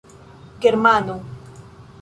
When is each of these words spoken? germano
germano 0.61 1.21